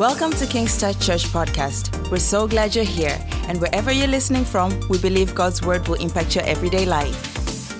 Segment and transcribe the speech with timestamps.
[0.00, 2.10] Welcome to King's Touch Church Podcast.
[2.10, 6.00] We're so glad you're here, and wherever you're listening from, we believe God's word will
[6.00, 7.74] impact your everyday life.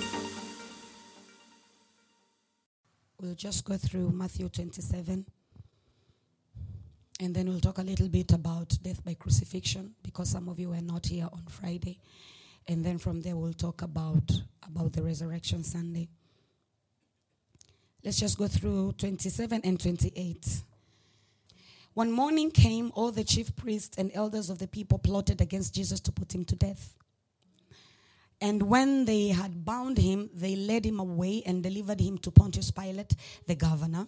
[3.22, 5.24] We'll just go through Matthew 27.
[7.20, 10.68] And then we'll talk a little bit about death by crucifixion because some of you
[10.68, 12.00] were not here on Friday.
[12.68, 14.30] And then from there we'll talk about
[14.62, 16.10] about the resurrection Sunday.
[18.04, 20.64] Let's just go through 27 and 28.
[22.00, 26.00] One morning came, all the chief priests and elders of the people plotted against Jesus
[26.00, 26.96] to put him to death.
[28.40, 32.70] And when they had bound him, they led him away and delivered him to Pontius
[32.70, 33.14] Pilate,
[33.46, 34.06] the governor.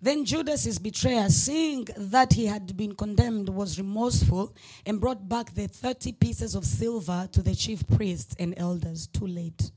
[0.00, 4.54] Then Judas, his betrayer, seeing that he had been condemned, was remorseful
[4.86, 9.08] and brought back the 30 pieces of silver to the chief priests and elders.
[9.08, 9.72] Too late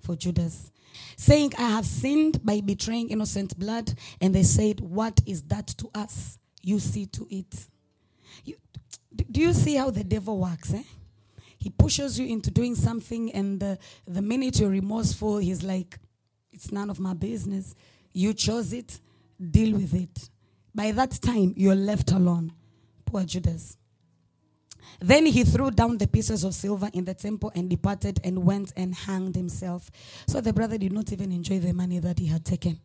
[0.00, 0.72] for Judas.
[1.16, 3.94] Saying, I have sinned by betraying innocent blood.
[4.20, 6.38] And they said, What is that to us?
[6.62, 7.66] You see to it.
[8.44, 8.56] You,
[9.30, 10.72] do you see how the devil works?
[10.72, 10.82] Eh?
[11.58, 15.98] He pushes you into doing something, and the, the minute you're remorseful, he's like,
[16.52, 17.74] It's none of my business.
[18.12, 19.00] You chose it,
[19.38, 20.28] deal with it.
[20.74, 22.52] By that time, you're left alone.
[23.04, 23.76] Poor Judas.
[25.00, 28.72] Then he threw down the pieces of silver in the temple and departed and went
[28.76, 29.90] and hanged himself.
[30.26, 32.80] So the brother did not even enjoy the money that he had taken.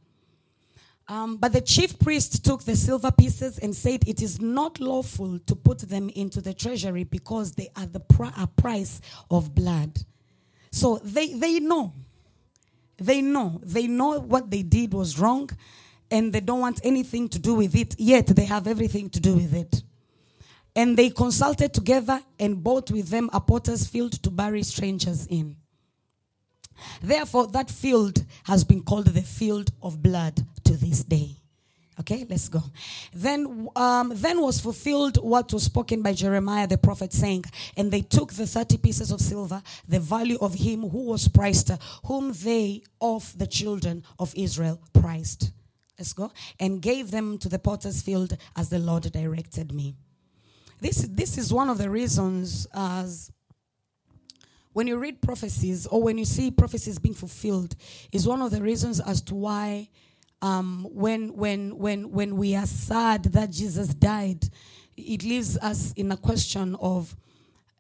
[1.10, 5.40] Um, but the chief priest took the silver pieces and said, It is not lawful
[5.40, 8.26] to put them into the treasury because they are the pr-
[8.58, 9.00] price
[9.32, 10.00] of blood.
[10.72, 11.94] So they, they know.
[12.98, 13.62] They know.
[13.64, 15.50] They know what they did was wrong
[16.12, 19.36] and they don't want anything to do with it, yet they have everything to do
[19.36, 19.84] with it.
[20.76, 25.56] And they consulted together and bought with them a potter's field to bury strangers in.
[27.02, 31.38] Therefore, that field has been called the field of blood to this day.
[32.00, 32.62] Okay, let's go.
[33.12, 38.02] Then, um, then was fulfilled what was spoken by Jeremiah the prophet, saying, "And they
[38.02, 41.72] took the thirty pieces of silver, the value of him who was priced,
[42.06, 45.52] whom they of the children of Israel priced."
[45.98, 49.96] Let's go, and gave them to the potter's field as the Lord directed me.
[50.80, 53.32] This this is one of the reasons as
[54.78, 57.76] when you read prophecies or when you see prophecies being fulfilled
[58.12, 59.90] is one of the reasons as to why
[60.44, 64.48] um, when when when when we are sad that Jesus died,
[64.96, 67.16] it leaves us in a question of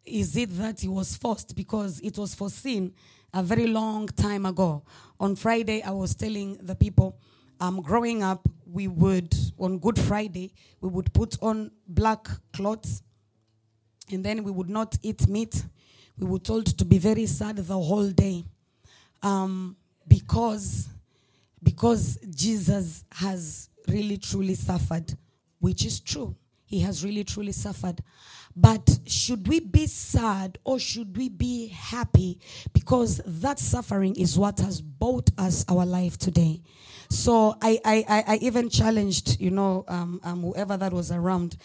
[0.05, 2.95] is it that he was forced because it was foreseen
[3.31, 4.83] a very long time ago.
[5.19, 7.19] On Friday, I was telling the people,
[7.59, 13.03] um, growing up, we would on Good Friday we would put on black clothes,
[14.11, 15.63] and then we would not eat meat
[16.19, 18.43] we were told to be very sad the whole day
[19.23, 19.75] um,
[20.07, 20.89] because
[21.63, 25.13] because jesus has really truly suffered
[25.59, 26.35] which is true.
[26.65, 28.01] He has really truly suffered.
[28.55, 32.39] But should we be sad or should we be happy?
[32.73, 36.61] Because that suffering is what has bought us our life today.
[37.09, 41.55] So i i i, even challenged you know um, um, whoever that was around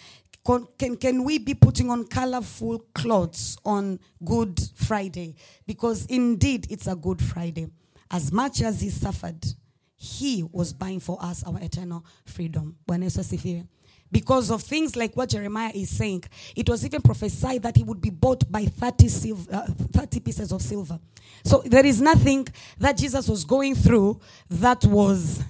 [0.44, 5.36] can, can, can we be putting on colorful clothes on Good Friday?
[5.66, 7.68] Because indeed, it's a Good Friday.
[8.10, 9.44] As much as he suffered,
[9.96, 12.76] he was buying for us our eternal freedom.
[14.10, 16.24] Because of things like what Jeremiah is saying,
[16.56, 20.52] it was even prophesied that he would be bought by 30, silver, uh, 30 pieces
[20.52, 20.98] of silver.
[21.44, 22.46] So there is nothing
[22.78, 24.20] that Jesus was going through
[24.50, 25.42] that was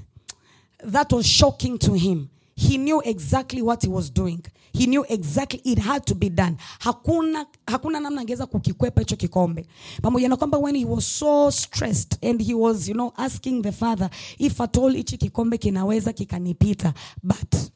[0.85, 2.29] that was shocking to him.
[2.63, 4.45] He knew exactly what he was doing.
[4.73, 6.57] He knew exactly it had to be done.
[6.81, 9.67] Hakuna, hakuna namna angeweza kukikwepa hicho kikombe.
[10.03, 13.73] Pamoja na kwamba when he was so stressed and he was, you know, asking the
[13.73, 17.71] father if at all hichi kikombe kinaweza kikanipita, but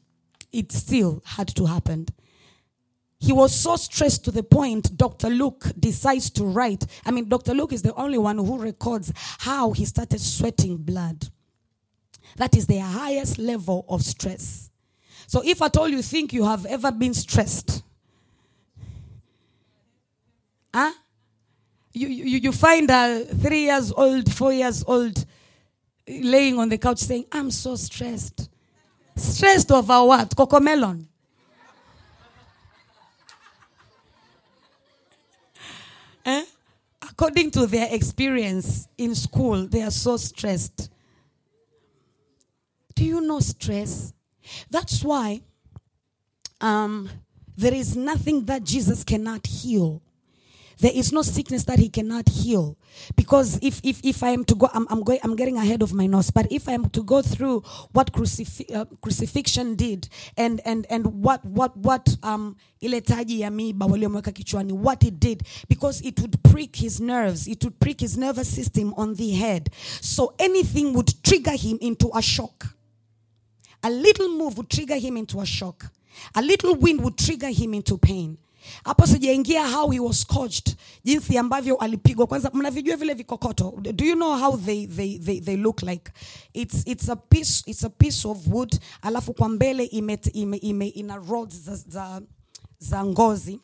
[0.51, 2.05] it still had to happen.
[3.19, 5.29] He was so stressed to the point Dr.
[5.29, 6.85] Luke decides to write.
[7.05, 7.53] I mean, Dr.
[7.53, 11.27] Luke is the only one who records how he started sweating blood.
[12.37, 14.69] That is the highest level of stress.
[15.27, 17.83] So if at all you think you have ever been stressed,
[20.73, 20.93] huh?
[21.91, 25.25] You, you, you find a three years old, four years old
[26.07, 28.49] laying on the couch saying, I'm so stressed.
[29.17, 30.29] Stressed over what?
[30.29, 31.05] Cocomelon.
[36.25, 36.45] eh?
[37.01, 40.89] According to their experience in school, they are so stressed.
[42.95, 44.13] Do you know stress?
[44.69, 45.41] That's why
[46.61, 47.09] um,
[47.55, 50.01] there is nothing that Jesus cannot heal.
[50.79, 52.77] there is no sickness that he cannot heal.
[53.15, 55.93] Because if, if, if I am to go, I'm, I'm, going, I'm getting ahead of
[55.93, 57.61] my nose, but if I am to go through
[57.91, 63.49] what crucif- uh, crucifixion did and, and, and what, what, what um, ile taji ya
[63.49, 68.01] miiba waliomweka kichwani, what it did, because it would prick his nerves, it would prick
[68.01, 69.69] his nervous system on the head.
[70.01, 72.76] So anything would trigger him into a shock.
[73.83, 75.85] A little move would trigger him into a shock.
[76.35, 78.37] A little wind would trigger him into pain.
[78.85, 80.75] Hapo sijaingia how he was scorched,
[81.05, 82.27] jinsi ambavyo alipigwa.
[82.27, 83.73] Kwanza mnavijua vile vikokoto.
[83.95, 86.11] Do you know how they, they, they, they look like?
[86.53, 90.87] It's, it's, a piece, it's a piece of wood, alafu kwa mbele ime, ime, ime,
[90.87, 92.21] ina rods za, za,
[92.79, 93.59] za ngozi.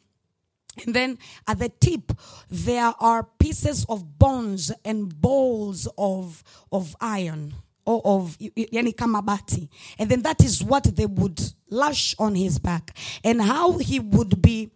[0.86, 1.18] And then
[1.48, 2.12] at the tip,
[2.50, 7.54] there are pieces of bones and balls of, of iron
[7.86, 9.70] or of yani kama bati.
[10.00, 12.96] And then that is what they would lash on his back.
[13.24, 14.72] And how he would be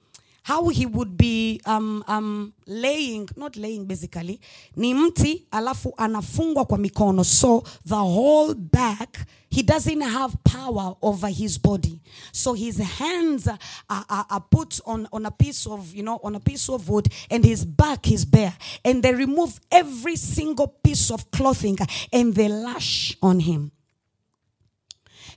[0.48, 4.40] how he would be um, um, laying not laying basically
[4.76, 7.24] ni mti alafu anafungwa kwa mikono.
[7.26, 12.00] So the whole back he doesn't have power over his body.
[12.32, 13.60] So his hands are,
[13.90, 17.10] are, are put on, on a piece of you know on a piece of wood
[17.30, 18.54] and his back is bare.
[18.86, 21.78] And they remove every single piece of clothing
[22.14, 23.72] and they lash on him.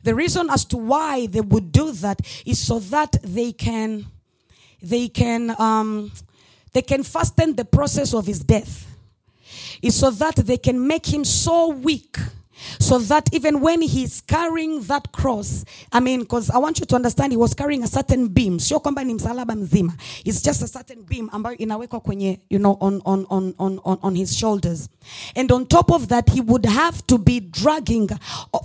[0.05, 4.07] The reason as to why they would do that is so that they can
[4.83, 6.11] they can um,
[6.73, 8.87] they can fasten the process of his death.
[9.83, 12.17] Is so that they can make him so weak
[12.79, 16.95] so that even when he's carrying that cross i mean because i want you to
[16.95, 18.59] understand he was carrying a certain beam.
[18.59, 19.95] Sio kwamba ni msalaba mzima.
[20.25, 23.99] It's just a certain beam ambayo inawekwa kwenye you know on, on, on, on, on,
[24.03, 24.89] on his shoulders.
[25.37, 28.09] And on top of that he would have to be dragging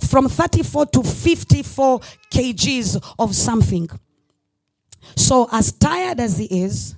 [0.08, 3.88] from 34 to 54 kgs of something
[5.14, 6.96] so, as tired as he is,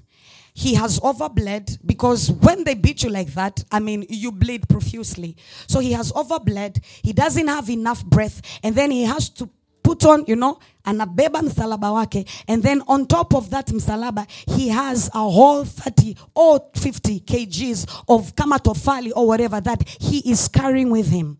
[0.55, 5.37] he has overbled because when they beat you like that, I mean, you bleed profusely.
[5.66, 6.82] So, he has overbled.
[7.02, 8.40] He doesn't have enough breath.
[8.62, 9.49] And then he has to
[9.88, 12.28] put on, you know, anabeba msalaba wake.
[12.46, 18.02] And then on top of that msalaba, he has a whole 30 or 50 kgs
[18.08, 21.38] of kamatofali or whatever that he is carrying with him.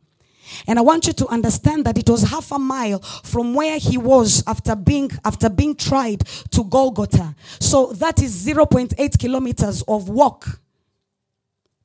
[0.67, 3.99] And I want you to understand that it was half a mile from where he
[3.99, 7.35] was after being after being tried to Golgotha.
[7.61, 10.61] So that is 0.8 kilometers of walk.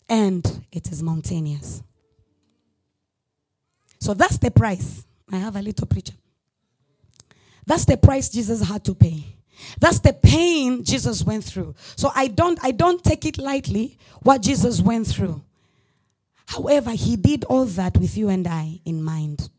[0.10, 1.81] And it is mountainous.
[4.00, 5.06] So that's the price.
[5.31, 6.13] I have a little preacher.
[7.65, 9.38] That's the price Jesus had to pay.
[9.80, 11.75] That's the pain Jesus went through.
[11.95, 15.42] So I don't I don't take it lightly what Jesus went through.
[16.55, 19.50] However, he did all that with you and I in mind.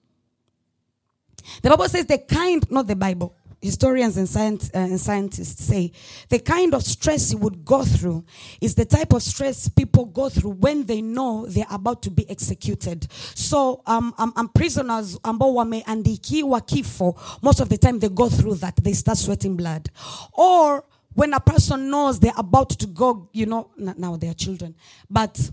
[1.63, 5.91] The Bible says the kind, not the Bible, historians and, science, uh, and scientists say
[6.29, 8.25] the kind of stress you would go through
[8.61, 12.29] is the type of stress people go through when they know they're about to be
[12.31, 13.11] executed.
[13.11, 18.57] So, um, um, um prisoners ambao wameandikiwa kifo, most of the time they go through
[18.57, 18.77] that.
[18.77, 19.91] They start sweating blood.
[20.33, 24.75] Or when a person knows they're about to go, you know, now they are children,
[25.11, 25.51] but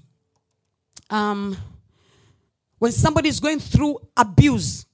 [1.12, 1.56] um,
[2.80, 4.86] when somebody is going through abuse,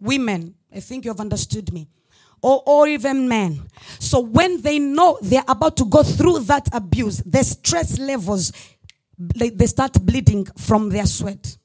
[0.00, 1.86] women, I think you have understood me,
[2.42, 3.62] or, or even men.
[4.00, 8.52] So when they know they're about to go through that abuse, the stress levels,
[9.16, 11.56] they, they start bleeding from their sweat.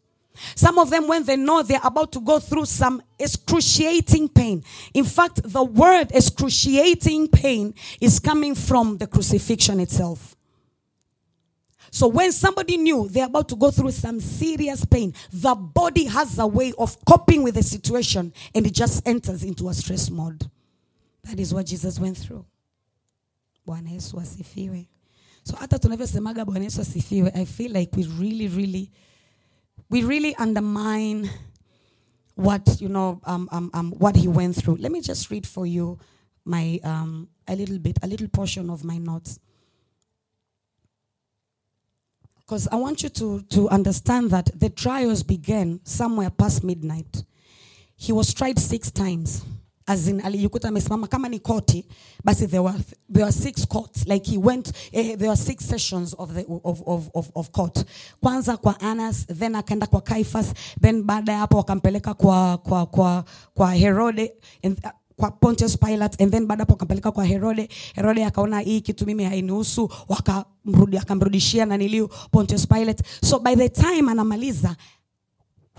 [0.55, 4.63] Some of them, when they know they're about to go through some excruciating pain.
[4.93, 10.35] In fact, the word excruciating pain is coming from the crucifixion itself.
[11.91, 16.37] So when somebody knew they're about to go through some serious pain, the body has
[16.39, 20.49] a way of coping with the situation and it just enters into a stress mode.
[21.23, 22.45] That is what Jesus went through.
[23.67, 24.87] Bwana Yesu asifiwe.
[25.43, 28.91] So hata tunavyosemaga Bwana Yesu asifiwe, I feel like we really really
[29.89, 31.29] we really undermine
[32.35, 34.77] what you know um, um, um, what he went through.
[34.77, 35.99] Let me just read for you
[36.45, 39.39] my um, a little bit, a little portion of my notes.
[42.49, 47.23] Because I want you to, to understand that the trials began somewhere past midnight.
[47.95, 49.45] He was tried six times.
[49.87, 51.85] As in alijikuta amesimama kama ni koti
[52.23, 52.75] basi there were,
[53.07, 56.83] there were six courts like he went eh, there were six sessions of, the, of,
[56.87, 57.83] of, of, of court
[58.23, 63.25] kwanza kwa Annas then akaenda kwa Caiaphas then baada ya hapo wakampeleka kwa, kwa, kwa,
[63.53, 64.31] kwa Herode
[64.63, 64.79] and,
[65.19, 67.69] kwa Pontius Pilate and then baada hapo akampeleka kwa Herode.
[67.95, 69.89] Herode akaona hii kitu mimi hainihusu,
[71.01, 73.03] akamrudishia na niliu Pontius Pilate.
[73.23, 74.75] So by the time anamaliza,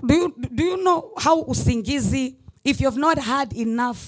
[0.02, 3.99] do you, do you know how usingizi if you have not had enough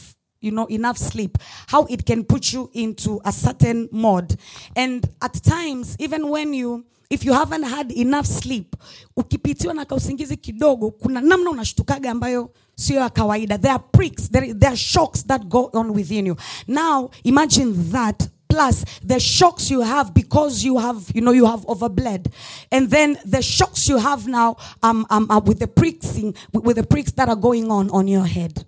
[0.42, 4.37] you know enough sleep how it can put you into a certain mode.
[4.76, 8.76] And at times even when you if you haven't had enough sleep
[9.16, 13.58] ukipitiwa na kausingizi kidogo kuna namna unashtukaga ambayo sio ya kawaida.
[13.58, 16.37] There are pricks there, there are shocks that go on within you.
[16.66, 21.66] Now imagine that plus the shocks you have because you have you know you have
[21.66, 22.32] overbled.
[22.70, 26.14] And then the shocks you have now um, um, uh, with the pricks
[26.52, 28.64] with, with the pricks that are going on on your head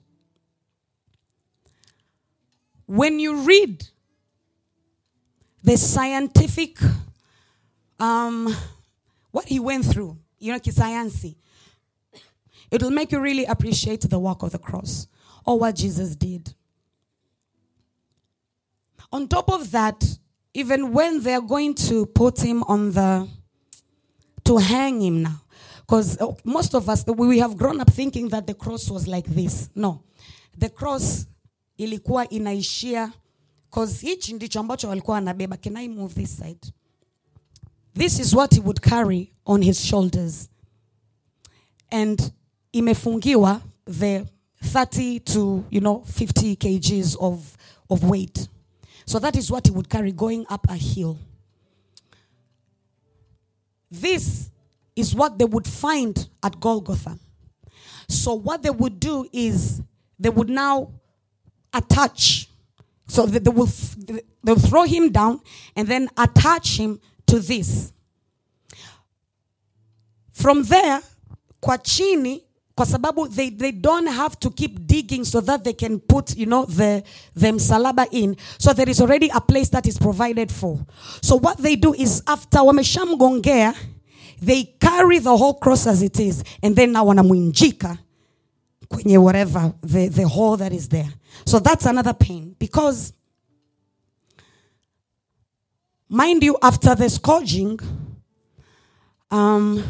[2.86, 3.84] when you read
[5.62, 6.78] the scientific
[7.98, 8.54] um,
[9.30, 11.36] what he went through you know kisayansi
[12.70, 15.06] it will make you really appreciate the work of the cross
[15.46, 16.54] or what jesus did
[19.14, 20.04] on top of that,
[20.54, 23.28] even when they're going to put him on the,
[24.44, 25.40] to hang him now,
[25.82, 29.70] because most of us, we have grown up thinking that the cross was like this.
[29.76, 30.02] No,
[30.58, 31.26] the cross
[31.76, 33.12] ilikuwa inaishia,
[33.70, 35.56] because hichi ndicho ambacho walikuwa wanabeba.
[35.56, 36.72] Can I move this side?
[37.94, 40.48] This is what he would carry on his shoulders.
[41.90, 42.32] And
[42.72, 44.24] imefungiwa the
[44.62, 47.56] 30 to, you know, 50 kgs of,
[47.90, 48.48] of weight.
[49.06, 51.18] So that is what he would carry going up a hill.
[53.90, 54.50] This
[54.96, 57.18] is what they would find at Golgotha.
[58.08, 59.82] So what they would do is
[60.18, 60.90] they would now
[61.74, 62.48] attach.
[63.06, 63.68] So they, will
[64.42, 65.40] they'll throw him down
[65.76, 67.92] and then attach him to this.
[70.32, 71.00] From there,
[71.60, 72.42] kwa chini
[72.76, 76.44] kwa sababu they, they don't have to keep digging so that they can put you
[76.46, 77.02] know the,
[77.34, 80.84] the msalaba in so there is already a place that is provided for
[81.22, 83.74] so what they do is after wameshamgongea
[84.42, 87.96] they carry the whole cross as it is and then now wanamwinjika
[88.88, 91.12] kwenye whatever the, the hole that is there
[91.46, 93.12] so that's another pain because
[96.08, 97.78] mind you after the scourging
[99.30, 99.82] um,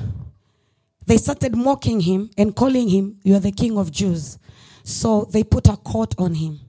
[1.06, 4.38] they started mocking him and calling him, You are the king of Jews.
[4.84, 6.60] So they put a coat on him.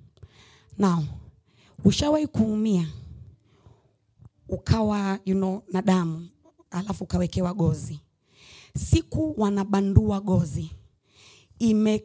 [0.77, 1.03] Now,
[1.84, 2.86] ushawahi kuumia
[4.50, 5.82] ukawa you know, na
[6.72, 8.00] alafu ukawekewa gozi.
[8.77, 10.72] Siku wanabandua gozi
[11.60, 12.03] ime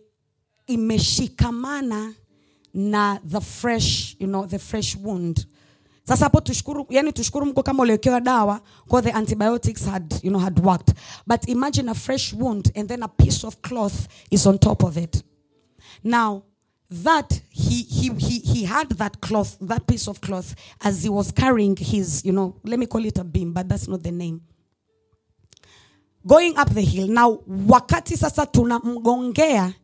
[0.67, 2.15] imeshikamana
[2.75, 5.47] na the fresh, you know, the fresh wound.
[6.05, 10.41] Sasa hapo tushukuru yani tushukuru mko kama uliwekewa dawa kwa the antibiotics had you know
[10.41, 10.95] had worked.
[11.27, 14.97] But imagine a fresh wound and then a piece of cloth is on top of
[14.97, 15.23] it.
[16.05, 16.43] Now
[16.91, 21.31] that he he he he had that cloth that piece of cloth as he was
[21.33, 24.41] carrying his you know let me call it a beam but that's not the name.
[26.27, 27.07] Going up the hill.
[27.09, 27.39] Now
[27.69, 29.75] wakati sasa tunamgongea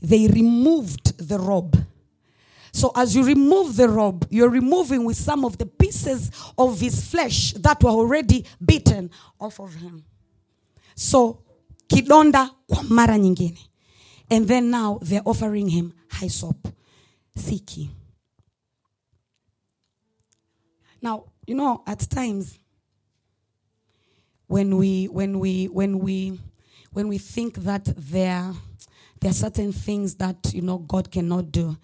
[0.00, 1.76] they removed the robe
[2.72, 7.04] so as you remove the robe, you're removing with some of the pieces of his
[7.10, 10.04] flesh that were already beaten off of him.
[10.94, 11.42] So
[11.88, 13.58] kidonda kwa mara nyingine.
[14.30, 16.68] And then now they're offering him hyssop,
[17.36, 17.88] siki.
[21.00, 22.58] Now, you know, at times
[24.46, 26.38] when we when we when we
[26.92, 28.52] when we think that there
[29.20, 31.76] there are certain things that you know God cannot do,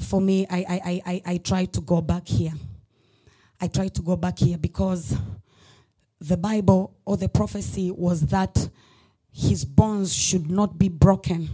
[0.00, 2.52] for me, I, I, I, I, try to go back here.
[3.60, 5.16] I try to go back here because
[6.20, 8.68] the Bible or the prophecy was that
[9.32, 11.48] his bones should not be broken.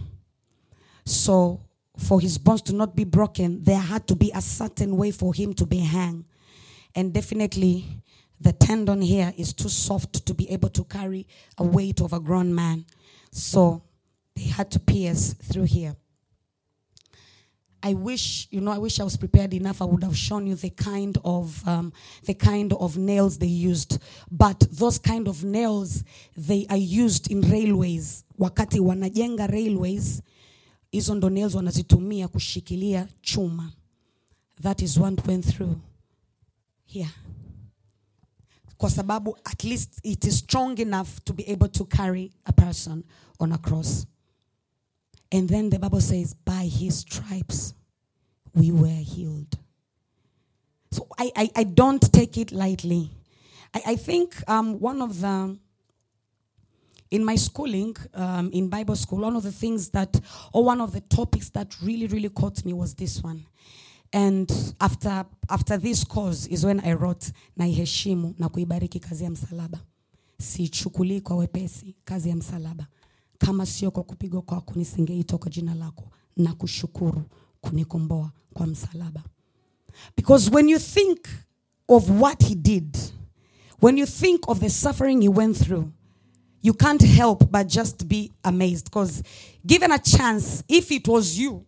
[1.05, 1.61] So,
[1.97, 5.33] for his bones to not be broken, there had to be a certain way for
[5.33, 6.25] him to be hung.
[6.93, 7.85] And definitely,
[8.39, 11.25] the tendon here is too soft to be able to carry
[11.57, 12.85] a weight of a grown man.
[13.31, 13.83] So,
[14.35, 15.95] they had to pierce through here.
[17.83, 19.79] I wish, you know, I wish I was prepared enough.
[19.79, 23.99] I would have shown you the kind of um, the kind of nails they used.
[24.31, 26.03] But those kind of nails
[26.35, 28.23] they are used in railways.
[28.39, 30.21] Wakati wanajenga railways,
[30.91, 33.71] hizo ndo nails wanazitumia kushikilia chuma.
[34.61, 35.75] That is what went through
[36.85, 37.09] here.
[38.77, 43.03] Kwa sababu at least it is strong enough to be able to carry a person
[43.39, 44.05] on a cross.
[45.35, 47.73] And then the Bible says, by his stripes
[48.53, 49.57] we were healed.
[50.91, 53.11] So I, I, I don't take it lightly.
[53.73, 55.57] I, I think um, one of the,
[57.11, 60.17] in my schooling, um, in Bible school, one of the things that,
[60.53, 63.45] or one of the topics that really, really caught me was this one.
[64.13, 64.49] And
[64.79, 69.79] after, after this course is when I wrote, naiheshimu na kuibariki kazi ya msalaba.
[70.39, 72.87] Siichukulii kwa wepesi kazi ya msalaba
[73.37, 76.03] kama sio kwa kupigwa kwako nisingeitwa kwa jina lako
[76.37, 77.23] na kushukuru
[77.61, 79.23] kunikomboa kwa msalaba.
[80.17, 81.27] Because when you think
[81.87, 82.97] of what he did,
[83.81, 85.91] when you think of the suffering he went through,
[86.61, 88.85] you can't help but just be amazed.
[88.85, 89.23] Because
[89.65, 91.65] given a chance, if it was you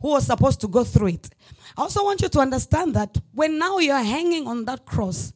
[0.00, 1.28] who was supposed to go through it,
[1.76, 5.32] I also want you to understand that when now you are hanging on that cross,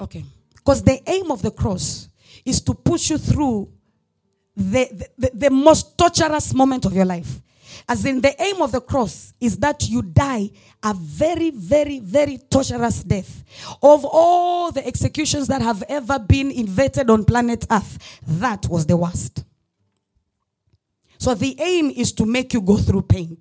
[0.00, 0.24] okay,
[0.64, 2.08] because the aim of the cross
[2.44, 3.70] is to push you through
[4.56, 7.40] the, the, the most torturous moment of your life.
[7.88, 10.50] As in, the aim of the cross is that you die
[10.82, 13.44] a very, very, very torturous death.
[13.82, 18.96] Of all the executions that have ever been invented on planet Earth, that was the
[18.96, 19.44] worst.
[21.18, 23.36] So the aim is to make you go through pain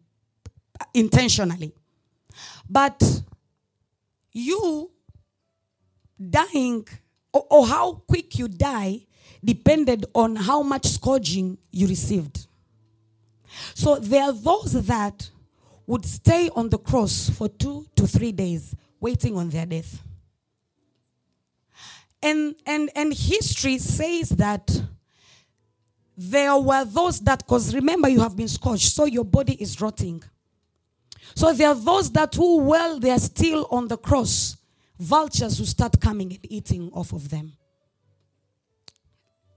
[0.94, 1.74] intentionally.
[2.70, 3.01] But
[4.32, 4.92] you
[6.30, 6.88] dying,
[7.33, 9.01] or, or how quick you die,
[9.43, 12.47] depended on how much scourging you received.
[13.75, 15.29] So there are those that
[15.85, 20.01] would stay on the cross for two to three days waiting on their death.
[22.21, 24.81] And, and, and history says that
[26.15, 30.23] there were those that, because remember, you have been scorched, so your body is rotting.
[31.35, 34.55] So there are those that, who, while they are still on the cross,
[35.00, 37.53] vultures will start coming and eating off of them.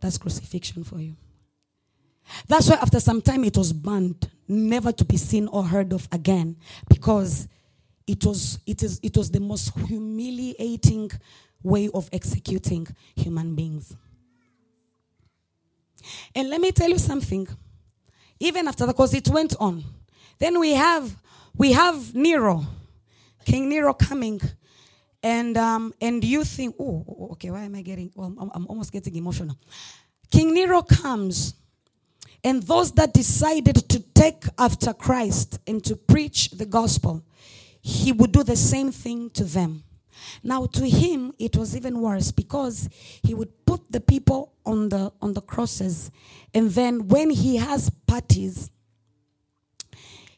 [0.00, 1.16] That's crucifixion for you.
[2.49, 6.09] That's why after some time it was banned, never to be seen or heard of
[6.12, 6.57] again,
[6.88, 7.49] because
[8.07, 11.11] it was it is it was the most humiliating
[11.62, 13.95] way of executing human beings.
[16.35, 17.49] And let me tell you something.
[18.38, 19.83] Even after that, because it went on,
[20.38, 21.16] then we have
[21.57, 22.66] we have Nero,
[23.45, 24.40] King Nero coming,
[25.26, 28.12] and um, and you think, oh, okay, why am I getting?
[28.14, 29.59] Well, I'm, I'm almost getting emotional.
[30.30, 31.54] King Nero comes
[32.45, 37.25] and those that decided to take after Christ and to preach the gospel,
[37.80, 39.83] he would do the same thing to them.
[40.45, 42.88] Now to him it was even worse because
[43.25, 46.12] he would put the people on the on the crosses
[46.54, 48.71] and then when he has parties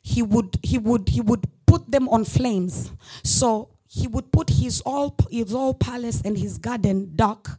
[0.03, 2.91] he would he would he would put them on flames.
[3.23, 7.59] So he would put his all his all palace and his garden dark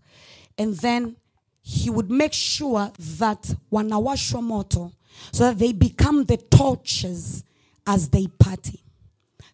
[0.57, 1.15] and then
[1.61, 4.91] he would make sure that wanawashwa moto
[5.31, 7.43] so that they become the torches
[7.85, 8.83] as they party.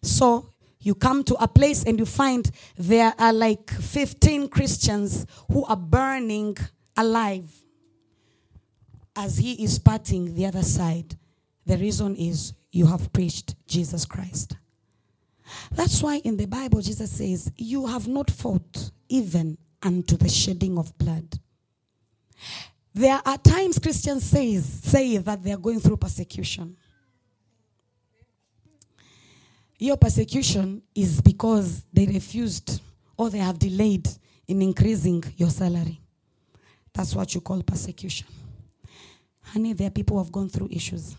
[0.02, 5.64] So you come to a place and you find there are like 15 Christians who
[5.64, 6.56] are burning
[6.96, 7.50] alive
[9.16, 11.16] as he is partying the other side.
[11.64, 14.56] The reason is you have preached Jesus Christ.
[15.72, 20.78] That's why in the Bible Jesus says, You have not fought even unto the shedding
[20.78, 21.38] of blood.
[22.94, 26.76] There are times Christians says, say that they are going through persecution.
[29.78, 32.80] Your persecution is because they refused
[33.16, 34.08] or they have delayed
[34.48, 36.00] in increasing your salary.
[36.94, 38.26] That's what you call persecution.
[39.42, 41.14] Honey, there are people who have gone through issues.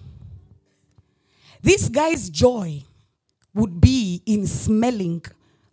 [1.61, 2.83] This guy's joy
[3.57, 5.23] would be in smelling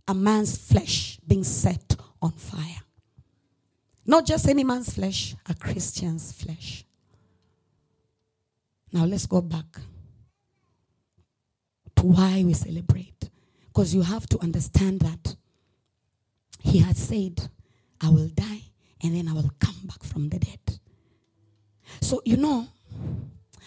[0.08, 2.80] a man's flesh being set on fire.
[4.06, 6.84] Not just any man's flesh, a Christian's flesh.
[8.92, 9.66] Now let's go back
[11.96, 13.30] to why we celebrate.
[13.66, 15.36] Because you have to understand that
[16.60, 17.48] he had said,
[18.00, 18.62] I will die
[19.02, 20.78] and then I will come back from the dead.
[22.00, 22.66] So, you know,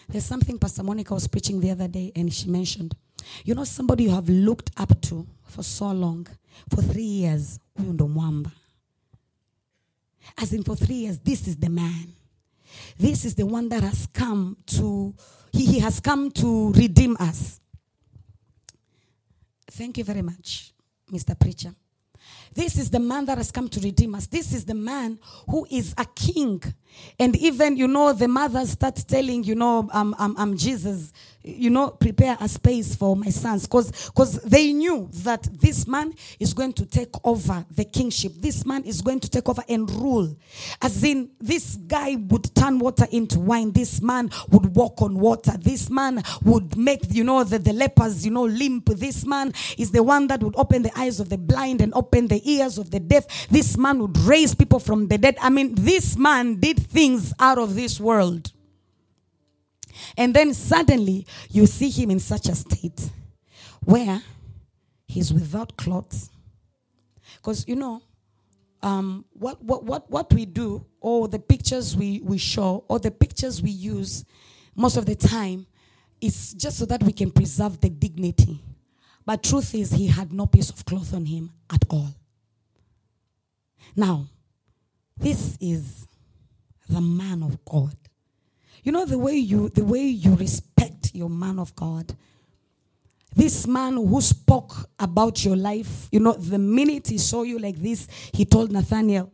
[0.09, 2.95] there's something Pastor Monica was preaching the other day and she mentioned.
[3.43, 6.27] You know, somebody you have looked up to for so long,
[6.69, 7.59] for three years.
[10.37, 12.13] As in, for three years, this is the man.
[12.97, 15.13] This is the one that has come to,
[15.51, 17.59] he, he has come to redeem us.
[19.71, 20.73] Thank you very much,
[21.11, 21.39] Mr.
[21.39, 21.73] Preacher.
[22.53, 24.27] This is the man that has come to redeem us.
[24.27, 26.61] This is the man who is a king.
[27.19, 31.11] And even, you know, the mothers start telling, you know, I'm Jesus,
[31.43, 33.63] you know, prepare a space for my sons.
[33.67, 38.33] Because they knew that this man is going to take over the kingship.
[38.35, 40.35] This man is going to take over and rule.
[40.81, 43.71] As in, this guy would turn water into wine.
[43.71, 45.53] This man would walk on water.
[45.57, 48.89] This man would make, you know, the, the lepers, you know, limp.
[48.89, 52.27] This man is the one that would open the eyes of the blind and open
[52.27, 53.47] the ears of the deaf.
[53.49, 55.37] This man would raise people from the dead.
[55.41, 58.51] I mean, this man did things out of this world.
[60.15, 63.09] And then suddenly you see him in such a state
[63.83, 64.21] where
[65.07, 66.29] he's without clothes.
[67.37, 68.01] Because, you know,
[68.81, 73.11] um, what, what, what, what we do, or the pictures we, we show, or the
[73.11, 74.23] pictures we use,
[74.75, 75.65] most of the time,
[76.21, 78.61] is just so that we can preserve the dignity.
[79.25, 82.09] But truth is, he had no piece of cloth on him at all.
[83.95, 84.27] Now,
[85.17, 86.07] this is
[86.89, 87.95] the man of God.
[88.83, 92.15] You know the way you the way you respect your man of God.
[93.35, 97.75] This man who spoke about your life, you know, the minute he saw you like
[97.75, 99.31] this, he told Nathaniel,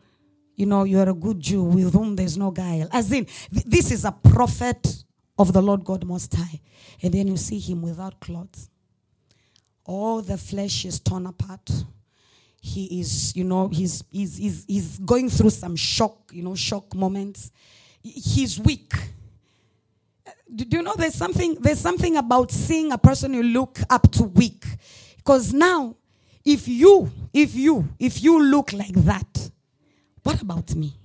[0.55, 2.89] you know, you are a good Jew with whom there's no guile.
[2.91, 5.03] As in, th- this is a prophet
[5.37, 6.59] of the Lord God Most High.
[7.01, 8.69] And then you see him without clothes.
[9.85, 11.69] All the flesh is torn apart.
[12.65, 16.95] He is, you know, he's, he's, he's, he's going through some shock, you know, shock
[16.95, 17.51] moments.
[18.01, 18.93] He's weak.
[20.55, 24.23] Do you know there's something, there's something about seeing a person you look up to
[24.23, 24.63] weak?
[25.17, 25.97] Because now,
[26.45, 29.51] if you, if you, if you look like that,
[30.23, 30.95] what about me?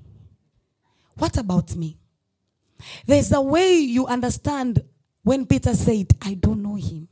[1.17, 1.99] What about me?
[3.05, 4.85] There's a way you understand
[5.25, 7.09] when Peter said, I don't know him.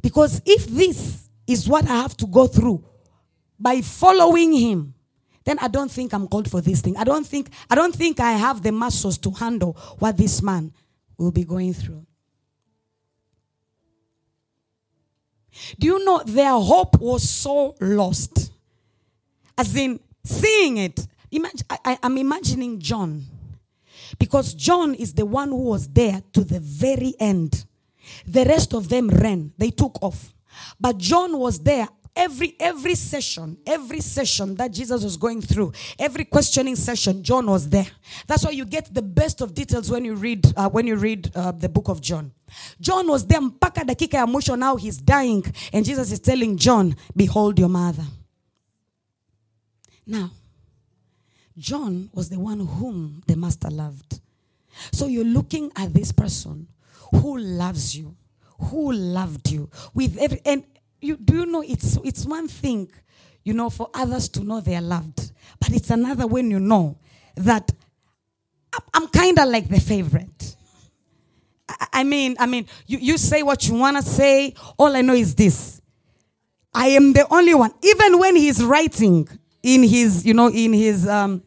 [0.00, 2.84] Because if this is what I have to go through
[3.58, 4.94] by following him,
[5.44, 6.96] then I don't think I'm called for this thing.
[6.96, 10.72] I don't think I don't think I have the muscles to handle what this man
[11.16, 12.04] will be going through.
[15.78, 18.52] Do you know their hope was so lost?
[19.56, 23.24] As in, seeing it, imagine, I, am imagining John.
[24.18, 27.64] Because John is the one who was there to the very end.
[28.26, 30.32] The rest of them ran, they took off.
[30.80, 36.24] But John was there every every session every session that jesus was going through every
[36.24, 37.86] questioning session john was there.
[38.26, 41.30] That's why you get the best of details when you read uh, when you read
[41.36, 42.32] uh, the book of john.
[42.80, 46.96] John was there mpaka dakika ya mwisho now he's dying and jesus is telling john
[47.14, 48.04] behold your mother.
[50.06, 50.30] Now,
[51.58, 54.20] John was the one whom the master loved.
[54.92, 56.68] So you're looking at this person
[57.12, 58.14] who loves you,
[58.58, 60.64] who loved you with every and
[61.00, 62.90] you do you know it's it's one thing,
[63.44, 66.98] you know, for others to know they are loved, but it's another when you know
[67.36, 67.72] that
[68.92, 70.56] I'm kind of like the favorite.
[71.92, 74.54] I mean, I mean, you, you say what you want to say.
[74.78, 75.80] All I know is this.
[76.72, 77.72] I am the only one.
[77.82, 79.28] Even when he's writing,
[79.66, 81.42] in his, you know, in his, um,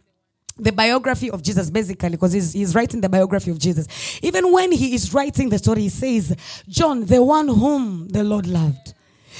[0.64, 3.88] the biography of Jesus, basically, because he's, he's writing the biography of Jesus.
[4.22, 6.36] Even when he is writing the story, he says,
[6.68, 8.94] John, the one whom the Lord loved.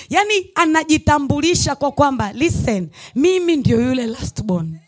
[0.10, 4.80] Yani anajitambulisha kwa kwamba, listen, mimi ndio yule last born.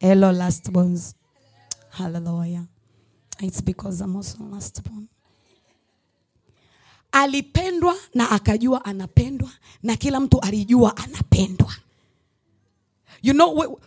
[0.00, 1.14] Hello, last borns.
[1.90, 2.66] Hallelujah.
[3.40, 5.08] It's because I'm also last born.
[7.12, 9.50] alipendwa na akajua anapendwa
[9.82, 11.72] na kila mtu alijua anapendwa
[13.24, 13.78] you know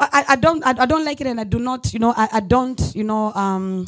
[0.00, 2.40] I, I don't I, don't like it and I do not you know I, I
[2.40, 3.86] don't you know um,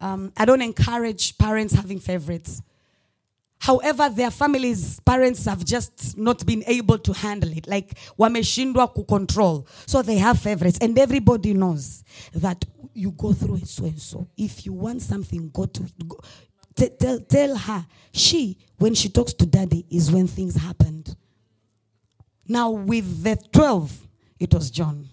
[0.00, 2.62] um, I don't encourage parents having favorites
[3.64, 7.66] However, their families, parents have just not been able to handle it.
[7.66, 9.66] Like wameshindwa ku control.
[9.86, 10.78] So they have favorites.
[10.82, 12.04] And everybody knows
[12.34, 14.28] that you go through it so and so.
[14.36, 16.20] If you want something, go to go,
[16.76, 21.16] T- tell, tell her, she, when she talks to daddy, is when things happened.
[22.46, 24.06] Now, with the 12,
[24.40, 25.08] it was John.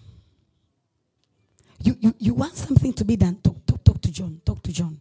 [1.82, 4.72] You, you, you want something to be done, talk, talk, talk to John, talk to
[4.72, 5.00] John.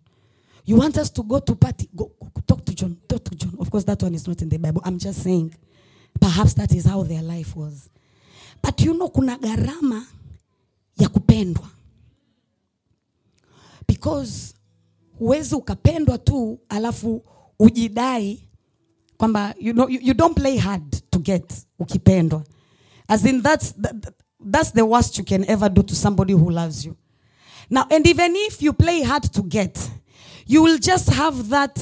[0.65, 3.55] You want us to go to party, go, go, talk to John, talk to John.
[3.59, 4.81] Of course, that one is not in the Bible.
[4.85, 5.53] I'm just saying,
[6.19, 7.89] perhaps that is how their life was.
[8.61, 10.05] But you know, kuna gharama
[10.97, 11.67] ya kupendwa.
[13.87, 14.53] Because
[15.19, 17.23] huwezi ukapendwa tu alafu
[17.59, 18.47] ujidai
[19.17, 22.43] kwamba you, know, you, you don't play hard get ukipendwa.
[23.07, 23.73] As in that's,
[24.39, 26.95] that's the worst you can ever do to somebody who loves you.
[27.69, 29.89] Now and even if you play hard to get
[30.45, 31.79] you will just have that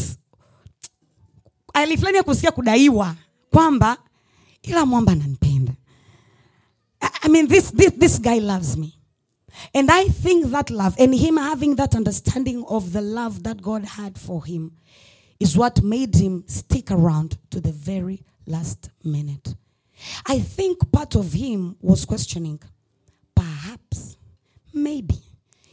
[1.73, 3.15] ali ya kusikia kudaiwa
[3.51, 3.97] kwamba
[4.61, 5.73] ila mwamba ananipenda.
[7.23, 8.93] I mean this, this, this guy loves me.
[9.73, 13.85] And I think that love and him having that understanding of the love that God
[13.85, 14.71] had for him
[15.39, 19.55] is what made him stick around to the very last minute.
[20.25, 22.59] I think part of him was questioning,
[23.35, 24.17] perhaps,
[24.73, 25.19] maybe,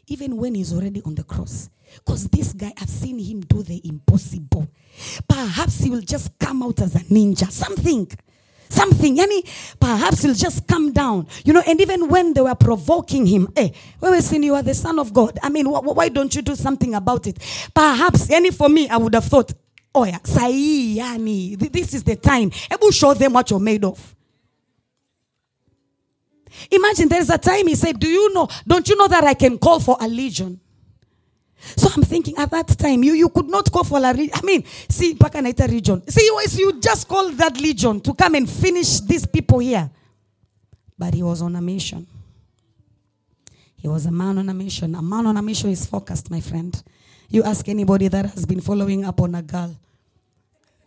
[0.06, 1.70] even when he's already on the cross.
[1.94, 4.68] Because this guy, I've seen him do the impossible.
[5.28, 8.08] Perhaps he will just come out as a ninja, something
[8.68, 13.24] something yani perhaps he'll just come down you know and even when they were provoking
[13.24, 13.68] him eh
[14.02, 16.56] wewe sin you are the son of god i mean wh- why don't you do
[16.56, 17.38] something about it
[17.72, 19.52] perhaps any for me i would have thought
[19.96, 24.16] oh yeah sahi yani this is the time ebu show them what you're made of
[26.70, 29.58] Imagine there's a time he said, Do you know, don't you know that I can
[29.58, 30.60] call for a legion?
[31.58, 34.30] So I'm thinking at that time, you, you could not call for a legion.
[34.34, 36.06] I mean, see, Pakanaita region.
[36.08, 36.24] See,
[36.58, 39.90] you just call that legion to come and finish these people here.
[40.98, 42.06] But he was on a mission.
[43.76, 44.94] He was a man on a mission.
[44.94, 46.82] A man on a mission is focused, my friend.
[47.28, 49.76] You ask anybody that has been following up on a girl,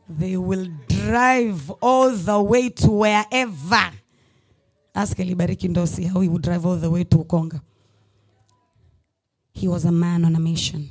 [0.07, 3.91] they will drive all the way to wherever.
[4.95, 7.61] Ask Elibariki Ndossi how he would drive all the way to Ukonga.
[9.53, 10.89] He was a man on a mission.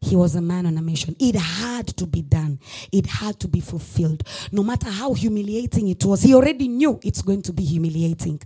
[0.00, 1.16] He was a man on a mission.
[1.18, 2.60] It had to be done.
[2.92, 4.22] It had to be fulfilled.
[4.52, 8.40] No matter how humiliating it was, he already knew it's going to be humiliating.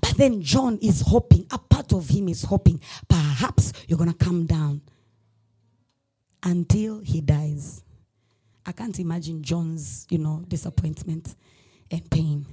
[0.00, 4.16] But then John is hoping, a part of him is hoping, perhaps you're going to
[4.24, 4.80] come down
[6.44, 7.82] until he dies.
[8.66, 11.34] I can't imagine John's, you know, disappointment
[11.90, 12.46] and pain.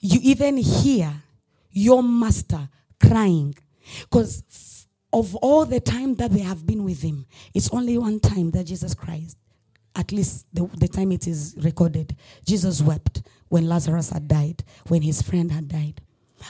[0.00, 1.12] You even hear
[1.70, 2.68] your master
[3.00, 3.54] crying
[4.02, 8.50] because of all the time that they have been with him, it's only one time
[8.52, 9.36] that Jesus Christ,
[9.96, 15.02] at least the, the time it is recorded, Jesus wept when Lazarus had died, when
[15.02, 16.00] his friend had died.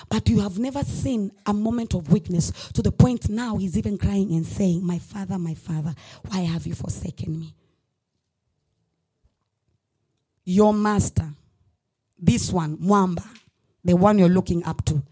[0.08, 3.98] But you have never seen a moment of weakness to the point now he's even
[3.98, 5.94] crying and saying, My father, my father,
[6.28, 7.54] why have you forsaken me?
[10.44, 11.28] Your master,
[12.18, 13.26] this one, Mwamba,
[13.84, 15.02] the one you're looking up to,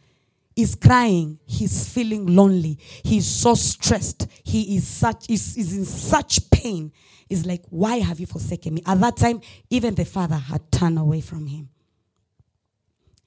[0.57, 1.39] is crying.
[1.47, 2.79] He's feeling lonely.
[3.05, 4.27] He's so stressed.
[4.43, 6.93] He is such is, is in such pain.
[7.29, 8.83] Is like, why have you forsaken me?
[8.87, 11.69] At that time, even the father had turned away from him.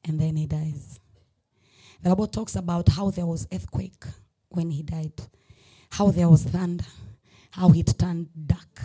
[0.05, 0.99] And then he dies.
[2.01, 4.03] The Bible talks about how there was earthquake
[4.49, 5.13] when he died,
[5.91, 6.85] how there was thunder,
[7.51, 8.81] how it turned dark.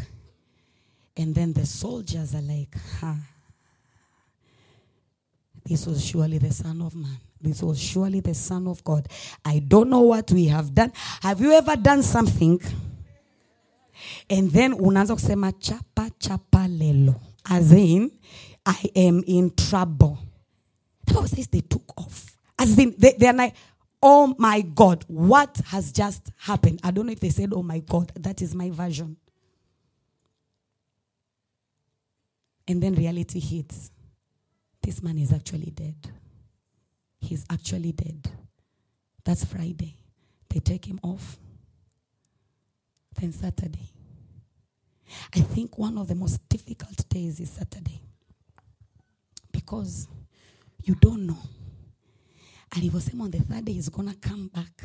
[1.17, 3.15] And then the soldiers are like, huh.
[5.65, 7.17] This was surely the Son of Man.
[7.41, 9.09] This was surely the Son of God.
[9.45, 10.93] I don't know what we have done.
[11.23, 12.61] Have you ever done something?
[14.29, 17.15] And then unaanza kusema chapa chapa lelo.
[17.49, 18.11] As in,
[18.67, 20.19] I am in trouble.
[21.07, 22.34] The Bible says they took off.
[22.59, 23.55] As in, they, they're like,
[24.03, 26.81] oh my God, what has just happened?
[26.85, 28.13] I don't know if they said, oh my God.
[28.17, 29.17] That is my version.
[32.69, 33.91] And then reality hits.
[34.83, 35.97] This man is actually dead.
[37.21, 38.31] He's actually dead.
[39.25, 39.97] That's Friday.
[40.51, 41.39] They take him off.
[43.21, 43.91] Then Saturday.
[45.35, 48.01] I think one of the most difficult days is Saturday.
[49.53, 50.09] Because
[50.85, 51.39] you don't know.
[52.75, 54.85] And he was saying on the third day he's to come back.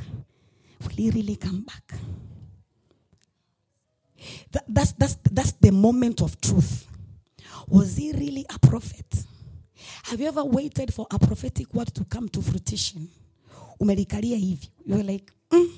[0.81, 1.99] Will he really come back?
[4.51, 6.87] That, that's, that's, that's the moment of truth.
[7.67, 9.25] Was he really a prophet?
[10.03, 13.09] Have you ever waited for a prophetic word to come to fruition?
[13.79, 14.69] Umelikalia hivi.
[14.85, 15.69] You're like, mm,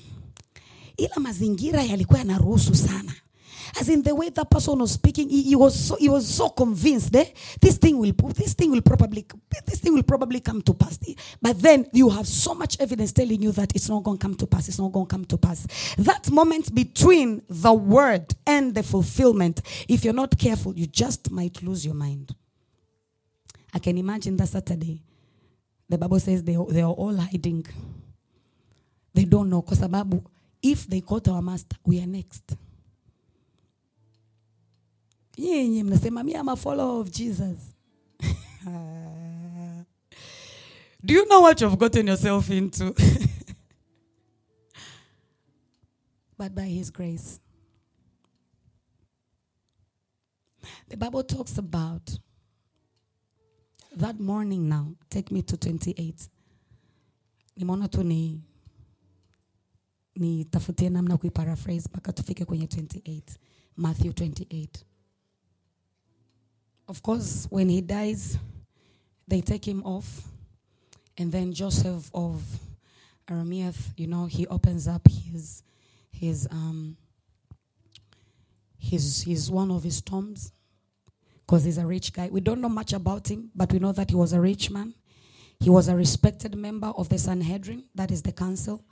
[0.96, 3.12] ila mazingira yalikuwa yanaruhusu sana.
[3.78, 6.50] As in the way that person was speaking, he, he was so he was so
[6.50, 7.24] convinced eh?
[7.60, 9.26] this thing will this thing will probably
[9.66, 10.98] this thing will probably come to pass.
[11.40, 14.34] But then you have so much evidence telling you that it's not going to come
[14.36, 14.68] to pass.
[14.68, 15.66] It's not going to come to pass.
[15.98, 21.62] That moment between the word and the fulfillment, if you're not careful, you just might
[21.62, 22.34] lose your mind.
[23.72, 25.02] I can imagine that Saturday.
[25.88, 27.66] The Bible says they, they are all hiding.
[29.14, 29.62] They don't know.
[29.62, 29.82] Because
[30.62, 32.54] if they caught our master, we are next.
[35.36, 37.58] Yenye mnasema mi am a follower of Jesus.
[41.04, 42.94] Do you know what you've gotten yourself into?
[46.38, 47.40] but by his grace.
[50.88, 52.18] The Bible talks about
[53.96, 54.94] that morning now.
[55.10, 56.28] Take me to 28.
[57.56, 58.40] Nimeona tu ni
[60.16, 63.22] nitafutie namna kuiparaphrase mpaka tufike kwenye 28
[63.76, 64.68] matthew 28
[66.92, 68.38] of course when he dies
[69.26, 70.28] they take him off.
[71.16, 72.42] And then joseph of
[73.30, 75.62] Arimathea, you know he opens up his
[76.10, 76.98] his um
[78.78, 80.52] his his one of his tombs
[81.46, 82.28] because he's a rich guy.
[82.30, 84.92] We don't know much about him but we know that he was a rich man.
[85.60, 88.84] He was a respected member of the sanhedrin that is the council.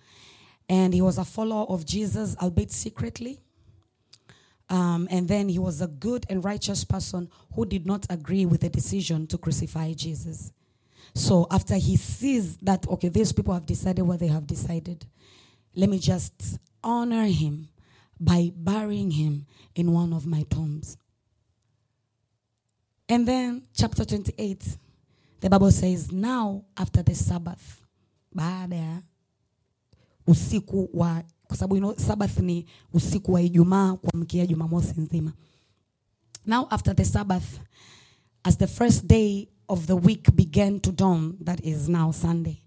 [0.70, 3.42] And he was a follower of Jesus, albeit secretly.
[4.70, 8.60] Um, and then he was a good and righteous person who did not agree with
[8.60, 10.52] the decision to crucify Jesus.
[11.12, 15.04] So after he sees that, okay, these people have decided what they have decided,
[15.74, 17.68] let me just honor him
[18.18, 20.96] by burying him in one of my tombs.
[23.08, 24.76] And then, chapter 28,
[25.40, 27.82] the bible says now after the sabbath
[28.34, 29.02] baada
[30.28, 35.32] usiku wa kwa sababu you know, sabbath ni usiku wa ijumaa kuamkia jumamosi nzima
[36.46, 37.60] now after the sabbath
[38.42, 42.62] as the first day of the week began to dawn that is now sunday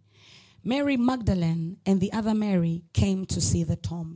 [0.64, 4.14] mary magdalene and the other mary came to see the tomb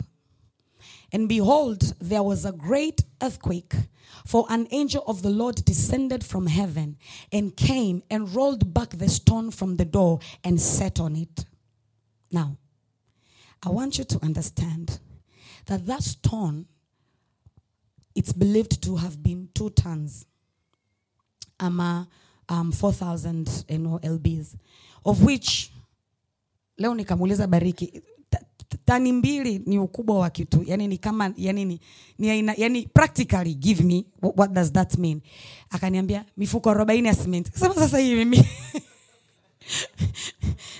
[1.11, 3.73] and behold, there was a great earthquake,
[4.25, 6.97] for an angel of the Lord descended from heaven
[7.31, 11.45] and came and rolled back the stone from the door and sat on it.
[12.31, 12.57] Now,
[13.65, 14.99] I want you to understand
[15.65, 16.65] that that stone,
[18.15, 20.25] it's believed to have been two tons,
[21.59, 22.07] ama
[22.49, 24.55] um, 4,000 you know, lbs,
[25.05, 25.71] of which
[26.77, 28.39] leo nikamuuliza Bariki ta-
[28.69, 31.79] ta- tani mbili ni ukubwa wa kitu yani ni kama yani ni,
[32.19, 35.21] ni aina, yani practically give me what, what does that mean?
[35.69, 38.45] Akaniambia mifuko 40 ya cement sasa hii mimi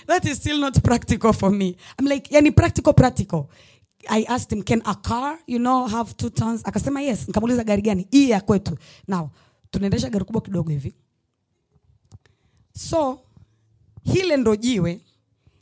[0.08, 1.76] that is still not practical for me.
[1.98, 3.50] I'm like yani practical practical.
[4.08, 7.26] I asked him can a car you know have two tons akasema yes.
[7.28, 8.06] Nikamuuliza gari gani?
[8.10, 8.78] Hii ya kwetu.
[9.08, 9.30] Now
[9.70, 10.94] tunaendesha gari kubwa kidogo hivi.
[12.72, 13.20] So
[14.04, 15.00] hile ndo jiwe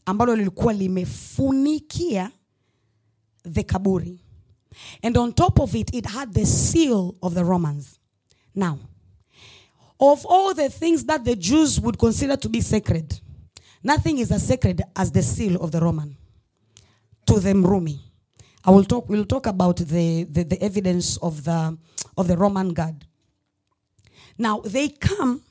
[0.07, 2.31] ambalo lilikuwa limefunikia
[3.53, 4.21] the kaburi.
[5.03, 7.87] And on top of it it had the seal of the romans.
[8.55, 8.79] Now
[9.99, 13.15] of all the things that the jews would consider to be sacred
[13.93, 16.17] nothing is as sacred as the seal of the roman
[17.27, 17.99] to the mrumi
[18.65, 21.77] i will talk we'll talk about the, the, the evidence of the
[22.17, 23.05] of the roman guard.
[24.39, 25.43] Now they come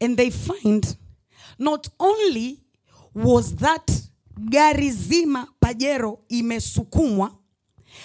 [0.00, 0.96] and they find
[1.58, 2.60] not only
[3.14, 3.86] was that
[4.38, 7.36] gari zima pajero imesukumwa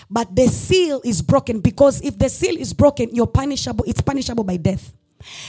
[0.09, 4.43] but the seal is broken because if the seal is broken you're punishable it's punishable
[4.43, 4.93] by death.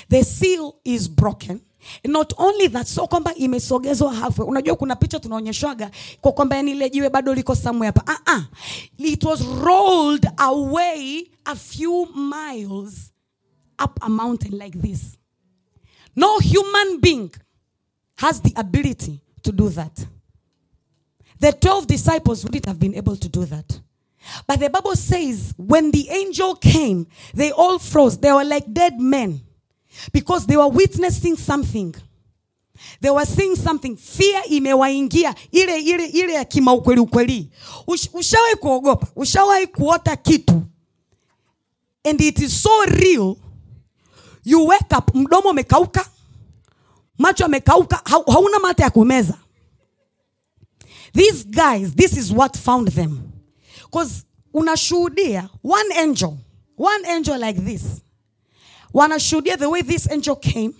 [0.09, 1.61] The seal is broken
[2.05, 6.91] not only that so kwamba imesogezwa halfway unajua kuna picha tunaonyeshwaga kwa kwamba yani ile
[6.91, 8.45] jiwe bado liko somewhere hapa ah ah
[8.99, 13.13] it was rolled away a few miles
[13.85, 15.01] up a mountain like this
[16.17, 17.31] no human being
[18.17, 20.07] has the ability to do that.
[21.39, 23.81] The 12 disciples wouldn't have been able to do that.
[24.47, 28.19] But the Bible says when the angel came, they all froze.
[28.19, 29.43] They were like dead men
[30.13, 31.95] because they were witnessing something.
[33.01, 33.97] They were seeing something.
[33.97, 37.51] Fear imewaingia ile ile ile ya kimaukweli ukweli.
[37.87, 40.63] Ush, ushawahi kuogopa, ushawahi kuota kitu
[42.05, 43.37] and it is so real.
[44.45, 46.07] You wake up, mdomo umekauka,
[47.19, 47.97] macho amekauka
[48.33, 49.35] hauna mate ya kumeza.
[51.13, 53.33] These guys, this is what found them.
[53.85, 56.37] Because unashuhudia one angel,
[56.77, 57.83] one angel like this.
[58.97, 60.75] Wanashuhudia the way this angel came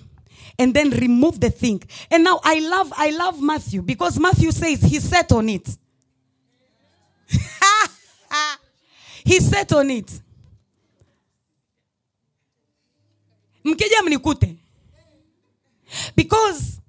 [0.59, 1.83] and then remove the thing.
[2.11, 5.69] And now I love I love Matthew because Matthew says he sat on it.
[9.25, 10.21] he sat on it.
[16.15, 16.81] Because,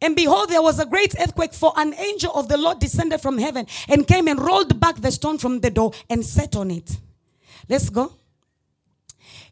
[0.00, 3.38] and behold, there was a great earthquake, for an angel of the Lord descended from
[3.38, 6.98] heaven and came and rolled back the stone from the door and sat on it.
[7.68, 8.12] Let's go.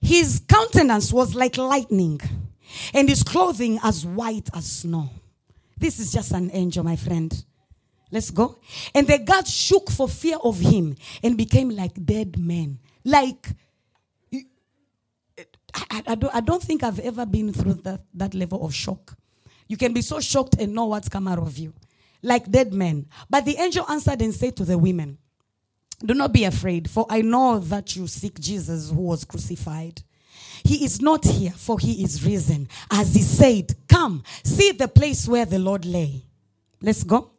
[0.00, 2.20] His countenance was like lightning,
[2.92, 5.11] and his clothing as white as snow.
[5.78, 7.44] This is just an angel, my friend.
[8.11, 8.59] Let's go.
[8.94, 12.78] And the guards shook for fear of him and became like dead men.
[13.04, 13.48] Like,
[15.74, 19.16] I, I, don't, I don't think I've ever been through that, that level of shock.
[19.68, 21.74] You can be so shocked and know what's come out of you,
[22.22, 23.06] like dead men.
[23.28, 25.18] But the angel answered and said to the women,
[26.04, 30.02] Do not be afraid, for I know that you seek Jesus who was crucified.
[30.64, 32.68] He is not here, for he is risen.
[32.90, 36.22] As he said, Come, see the place where the Lord lay.
[36.82, 37.30] Let's go.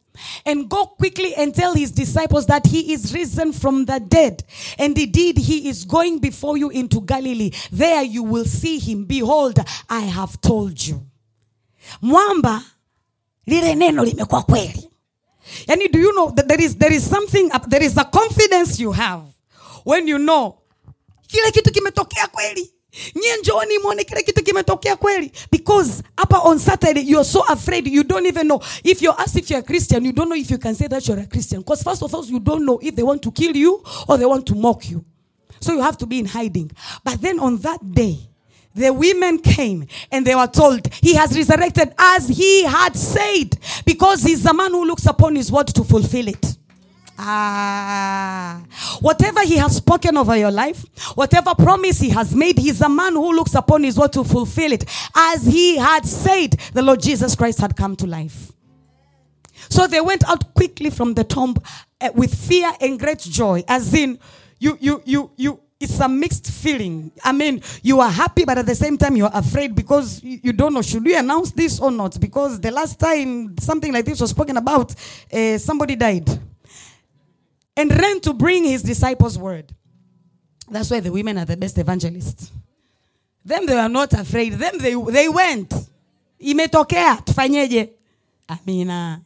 [0.44, 4.42] And go quickly and tell his disciples that he is risen from the dead.
[4.76, 7.52] And indeed, he is going before you into Galilee.
[7.70, 9.04] There you will see him.
[9.04, 11.06] Behold, I have told you.
[12.02, 12.64] Mwamba,
[13.46, 14.88] lile neno limekuwa kweli.
[15.66, 18.92] Yani, do you know that there is, there is something, there is a confidence you
[18.92, 19.22] have
[19.84, 20.58] when you know
[21.28, 22.72] kile kitu kimetokea kweli.
[23.14, 25.32] Nyie mwone kile kitu kimetokea kweli.
[25.50, 28.60] Because hapa on saturday you're so afraid you don't even know.
[28.84, 31.06] If you're asked if you're a christian you don't know if you can say that
[31.06, 31.60] you're a christian.
[31.60, 34.26] Because first of all you don't know if they want to kill you or they
[34.26, 35.04] want to mock you.
[35.60, 36.70] So you have to be in hiding.
[37.04, 38.18] But then on that day
[38.74, 44.22] the women came and they were told he has resurrected as he had said because
[44.22, 46.58] he's a man who looks upon his word to fulfill it
[47.20, 48.62] Ah,
[49.00, 50.84] whatever he has spoken over your life,
[51.16, 54.70] whatever promise he has made, he's a man who looks upon his word to fulfill
[54.70, 54.84] it.
[55.16, 58.52] As he had said, the Lord Jesus Christ had come to life.
[59.68, 61.56] So they went out quickly from the tomb
[62.00, 64.20] uh, with fear and great joy, as in,
[64.60, 67.12] you, you, you, you, it's a mixed feeling.
[67.22, 70.52] I mean, you are happy, but at the same time, you are afraid because you,
[70.52, 72.18] don't know should we announce this or not?
[72.18, 74.94] Because the last time something like this was spoken about,
[75.32, 76.28] uh, somebody died
[77.76, 79.72] and ran to bring his disciples word.
[80.68, 82.50] That's why the women are the best evangelists.
[83.44, 84.54] Them they were not afraid.
[84.54, 85.72] Them they they went.
[86.40, 87.90] Imetokea tufanyeje?
[88.48, 89.22] Amina.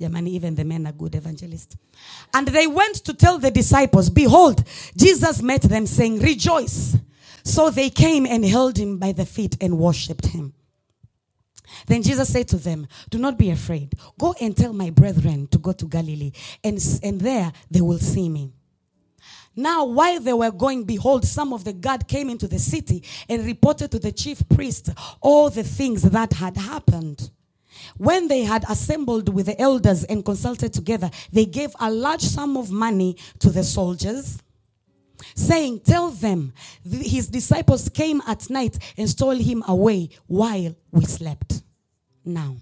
[0.00, 1.76] Jamani, even the men are good evangelists.
[2.32, 4.62] And they went to tell the disciples, Behold,
[4.96, 6.96] Jesus met them, saying, Rejoice.
[7.42, 10.54] So they came and held him by the feet and worshipped him.
[11.86, 13.94] Then Jesus said to them, Do not be afraid.
[14.18, 16.32] Go and tell my brethren to go to Galilee,
[16.62, 18.52] and, and there they will see me.
[19.56, 23.44] Now, while they were going, behold, some of the guard came into the city and
[23.44, 24.90] reported to the chief priest
[25.20, 27.30] all the things that had happened.
[27.96, 32.56] When they had assembled with the elders and consulted together, they gave a large sum
[32.56, 34.38] of money to the soldiers,
[35.34, 36.52] saying, Tell them
[36.84, 41.62] his disciples came at night and stole him away while we slept.
[42.24, 42.56] Now,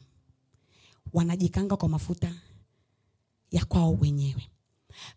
[1.12, 2.33] wanajikanga kwa mafuta
[3.51, 4.43] ya kwao wenyewe.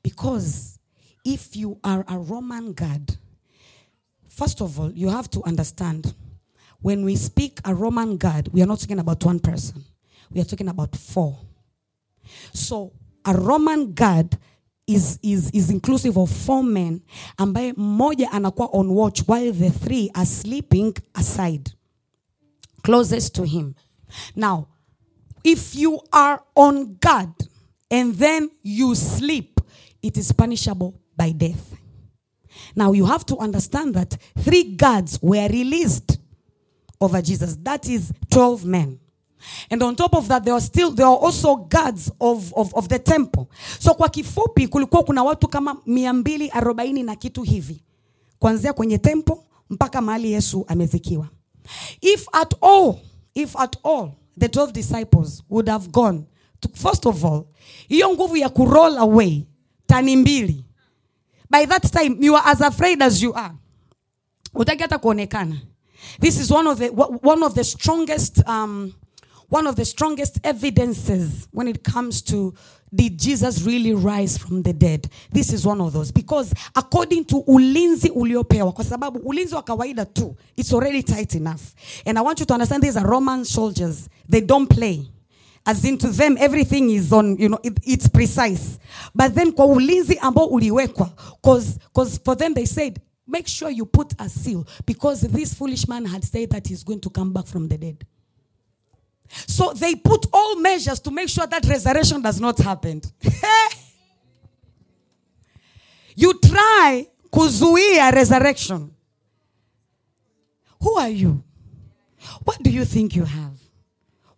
[0.03, 0.79] Because
[1.23, 3.17] if you are a Roman guard,
[4.27, 6.13] first of all, you have to understand
[6.81, 9.83] when we speak a Roman guard, we are not talking about one person,
[10.31, 11.37] we are talking about four.
[12.53, 12.93] So,
[13.25, 14.37] a Roman guard
[14.87, 17.01] is, is, is inclusive of four men
[17.37, 21.71] ambaye mmoja anakuwa on watch while the three are sleeping aside
[22.81, 23.75] closest to him.
[24.35, 24.67] Now,
[25.43, 27.33] if you are on guard
[27.91, 29.59] and then you sleep,
[30.01, 31.75] it is punishable by death.
[32.75, 36.18] Now, you have to understand that three guards were released
[37.01, 37.55] over Jesus.
[37.63, 38.99] That is 12 men.
[39.71, 42.89] And on top of that, there are still there are also guards of, of, of
[42.89, 43.49] the temple.
[43.79, 47.83] So kwa kifupi kulikuwa kuna watu kama mia mbili arobaini na kitu hivi
[48.39, 51.27] kuanzia kwenye tempo mpaka mahali Yesu amezikiwa.
[52.01, 52.95] If at all,
[53.33, 56.23] if at all the 12 disciples would have gone
[56.59, 57.43] to, first of all,
[57.87, 59.47] hiyo nguvu ya kuroll away
[59.87, 60.65] tani mbili.
[61.49, 63.53] By that time you are as afraid as you are.
[64.53, 65.57] Utaki hata kuonekana.
[66.19, 68.93] This is one of the one of the strongest um,
[69.49, 72.53] one of the strongest evidences when it comes to
[72.93, 75.07] did Jesus really rise from the dead?
[75.31, 80.05] This is one of those because according to ulinzi uliopewa, kwa sababu ulinzi wa kawaida
[80.05, 81.61] tu, it's already tight enough.
[82.05, 84.09] And I want you to understand these are Roman soldiers.
[84.27, 85.07] They don't play.
[85.65, 88.79] As in to them everything is on, you know, it, it's precise.
[89.13, 91.11] But then kwa ulinzi ambao uliwekwa,
[91.43, 95.87] cause, cause for them they said, make sure you put a seal because this foolish
[95.87, 98.05] man had said that he's going to come back from the dead.
[99.29, 103.01] So they put all measures to make sure that resurrection does not happen.
[106.15, 108.91] you try kuzuia resurrection.
[110.81, 111.43] Who are you?
[112.43, 113.59] What do you think you have?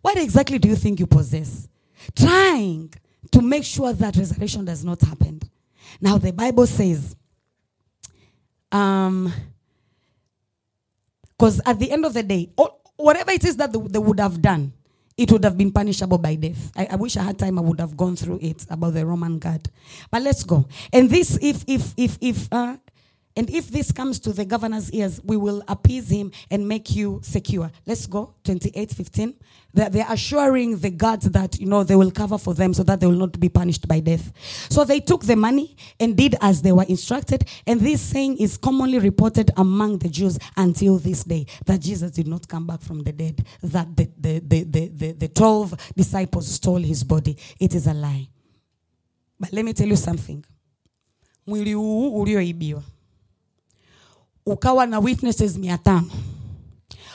[0.02, 1.68] What exactly do you think you possess?
[2.14, 2.92] Trying
[3.30, 5.40] to make sure that resurrection does not happen.
[6.00, 7.16] Now the Bible says,
[8.72, 9.32] um,
[11.38, 14.40] because at the end of the day, all, whatever it is that they, would have
[14.40, 14.72] done,
[15.16, 16.70] it would have been punishable by death.
[16.76, 17.58] I, I, wish I had time.
[17.58, 19.68] I would have gone through it about the Roman guard.
[20.10, 20.66] But let's go.
[20.92, 22.76] And this, if if if if uh,
[23.34, 27.20] and if this comes to the governor's ears, we will appease him and make you
[27.22, 27.70] secure.
[27.86, 28.34] Let's go.
[28.44, 29.34] 28, 15.
[29.72, 33.06] They're, assuring the guards that, you know, they will cover for them so that they
[33.06, 34.30] will not be punished by death.
[34.70, 37.48] So they took the money and did as they were instructed.
[37.66, 42.28] And this saying is commonly reported among the Jews until this day that Jesus did
[42.28, 46.48] not come back from the dead, that the, the, the, the, the, the 12 disciples
[46.48, 47.38] stole his body.
[47.58, 48.28] It is a lie.
[49.40, 50.44] But let me tell you something.
[54.46, 56.10] Ukawa na witnesses mia tano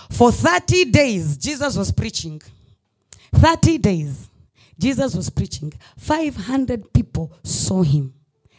[0.09, 2.41] for 30 days jesus was preaching
[3.34, 4.30] 30 days
[4.80, 8.13] jesus was preaching 500 people saw him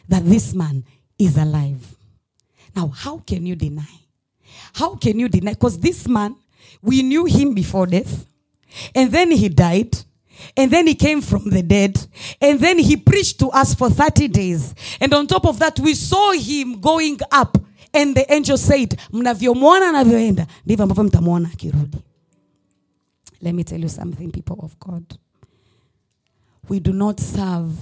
[0.09, 0.83] that this man
[1.17, 1.95] is alive
[2.75, 3.99] now how can you deny
[4.73, 6.35] how can you deny because this man
[6.81, 8.25] we knew him before death
[8.95, 9.97] and then he died
[10.55, 11.99] and then he came from the dead.
[12.41, 14.73] And then he preached to us for 30 days.
[15.01, 17.57] And on top of that, we saw him going up
[17.93, 21.97] and the angel said mnavyomwona anavyoenda ndivyo ambavyo mtamwona akirudi.
[23.41, 25.13] Let me tell you something people of god.
[26.69, 27.73] We do not serve.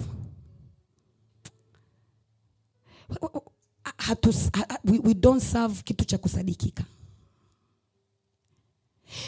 [3.97, 4.33] Hatu,
[4.85, 6.83] we, we don't serve kitu cha kusadikika.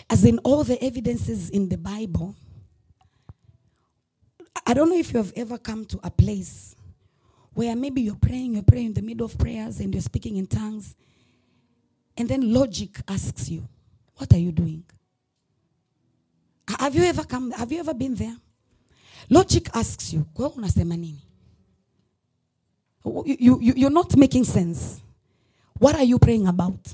[0.10, 2.36] As in all the evidences in the bible
[4.66, 6.76] i don't know if you have ever come to a place
[7.54, 10.48] where maybe you're praying you're praying in the middle of prayers and you're speaking in
[10.48, 10.96] tongues
[12.18, 13.68] and then logic asks you
[14.18, 14.84] what are you doing
[16.80, 18.36] have you ever come have you ever been there
[19.30, 21.22] logic asks you kwa unasema nini
[23.06, 25.02] you, you- you're not making sense.
[25.80, 26.94] What are you praying about?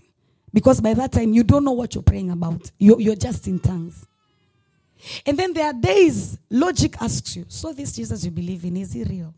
[0.54, 2.72] Because by that time, you don't know what you're praying about.
[2.78, 4.06] You're, you're just in tongues.
[5.26, 8.94] And then there are days, logic asks you, So, this Jesus you believe in, is
[8.94, 9.34] he real?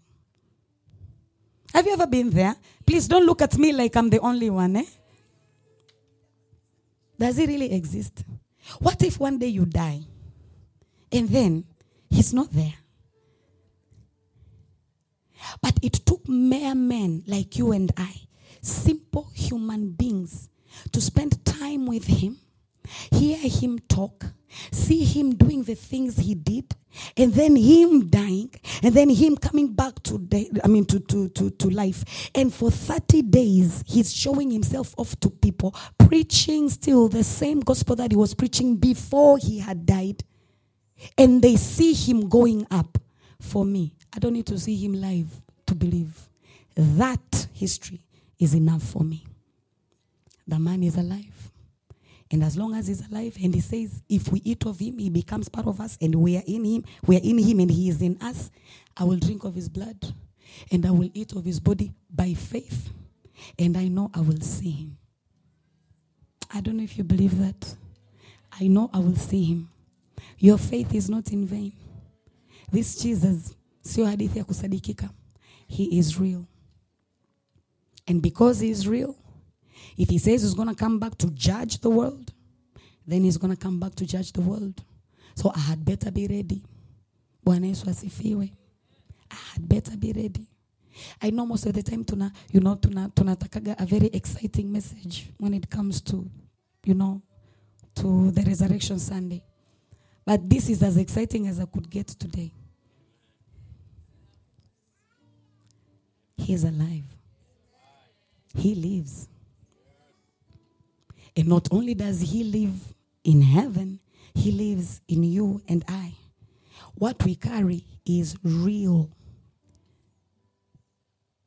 [1.73, 2.55] Have you ever been there?
[2.85, 4.77] Please don't look at me like I'm the only one.
[4.77, 4.85] Eh?
[7.19, 8.23] Does he really exist?
[8.79, 10.01] What if one day you die
[11.11, 11.65] and then
[12.09, 12.73] he's not there?
[15.61, 18.13] But it took mere men like you and I,
[18.61, 20.49] simple human beings,
[20.91, 22.37] to spend time with him,
[23.11, 24.25] hear him talk,
[24.71, 26.75] see him doing the things he did,
[27.15, 28.49] and then him dying,
[28.81, 32.29] and then him coming back to day, I mean to, to, to, to life.
[32.33, 37.95] And for 30 days, he's showing himself off to people, preaching still the same gospel
[37.97, 40.23] that he was preaching before he had died
[41.17, 42.97] and they see him going up.
[43.39, 45.27] For me, I don't need to see him live
[45.67, 46.27] to believe.
[46.75, 48.01] That history
[48.39, 49.25] is enough for me.
[50.47, 51.36] The man is alive.
[52.31, 55.09] And as long as he's alive, and he says, if we eat of him, he
[55.09, 57.87] becomes part of us, and we are in him, we are in him, and he
[57.89, 58.51] is in us,
[58.97, 60.13] I will drink of his blood,
[60.71, 62.89] and I will eat of his body by faith,
[63.57, 64.97] and I know I will see him.
[66.53, 67.75] I don't know if you believe that.
[68.59, 69.69] I know I will see him.
[70.37, 71.73] Your faith is not in vain.
[72.71, 75.09] This Jesus sio hadithi ya kusadikika.
[75.67, 76.45] He is real.
[78.07, 79.15] And because he is real,
[79.97, 82.31] if he says he's going to come back to judge the world,
[83.05, 84.83] then he's going to come back to judge the world.
[85.35, 86.63] So I had better be ready.
[87.45, 88.51] Bwana Yesu asifiwe.
[89.31, 90.47] I had better be ready.
[91.21, 95.29] I know most of the time tuna, you know, tuna, tunatakaga a very exciting message
[95.37, 96.29] when it comes to,
[96.85, 97.21] you know,
[97.95, 99.43] to the resurrection Sunday.
[100.25, 102.51] But this is as exciting as I could get today.
[106.35, 107.03] He is alive.
[108.55, 109.27] He lives.
[111.37, 112.73] And not only does he live
[113.23, 113.99] in heaven,
[114.33, 116.13] he lives in you and I.
[116.95, 119.11] What we carry is real.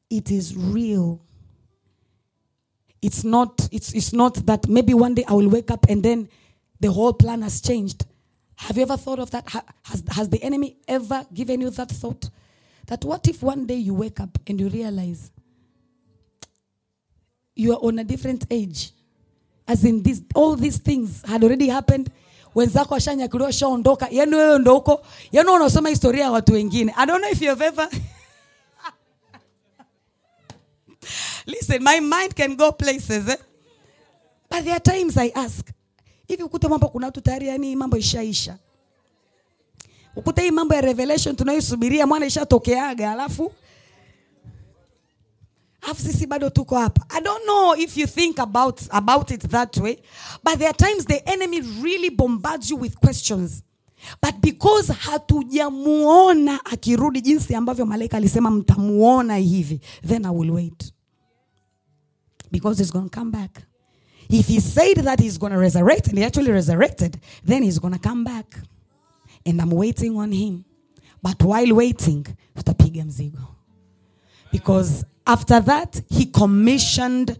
[0.08, 1.20] It is real.
[3.02, 6.28] It's not, it's, it's not that maybe one day I will wake up and then
[6.78, 8.04] the whole plan has changed.
[8.56, 9.48] Have you ever thought of that?
[9.48, 12.30] Ha- Has, has the enemy ever given you that thought?
[12.86, 15.32] That what if one day you wake up and you realize
[17.56, 18.92] you are on a different age?
[19.70, 22.10] As in this, all these things had already happened.
[22.54, 25.00] Wenzako washanyakuliwa washaondoka, yani wewe ndo huko
[25.32, 26.94] yani unasoma historia ya watu wengine.
[26.96, 27.88] I don't know if you ever
[31.46, 33.28] Listen, my mind can go places.
[33.28, 33.36] Eh?
[34.48, 35.70] But there are times I ask,
[36.28, 38.56] hivi ukute mambo kuna watu tayari yani mambo ishaisha.
[40.16, 43.52] Ukute hii mambo ya revelation tunayosubiria mwana ishatokeaga alafu
[45.82, 47.06] alafu sisi bado tuko hapa.
[47.10, 50.02] I don't know if you think about about it that way,
[50.42, 53.62] but there are times the enemy really bombards you with questions.
[54.20, 60.92] But because hatujamuona akirudi jinsi ambavyo malaika alisema mtamuona hivi, then I will wait.
[62.50, 63.62] Because he's going to come back.
[64.28, 67.94] If he said that he's going to resurrect and he actually resurrected, then he's going
[67.94, 68.60] to come back.
[69.46, 70.64] And I'm waiting on him.
[71.22, 72.24] But while waiting,
[72.54, 73.46] tutapiga mzigo.
[74.52, 77.38] Because after that, he commissioned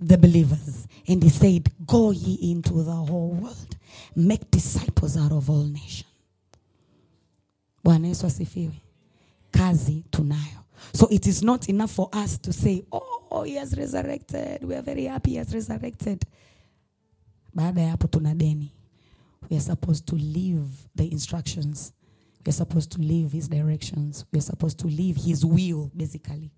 [0.00, 0.86] the believers.
[1.06, 3.76] And he said, Go ye into the whole world,
[4.16, 6.04] make disciples out of all nations.
[7.84, 8.72] Bwana.
[9.52, 10.64] Kazi tunayo.
[10.92, 14.64] So it is not enough for us to say, oh, he has resurrected.
[14.64, 16.24] We are very happy he has resurrected.
[17.56, 18.34] Baada ya hapo tuna.
[19.48, 21.92] We are supposed to live the instructions.
[22.44, 24.24] We are supposed to live his directions.
[24.32, 26.50] We are supposed to live his will, basically.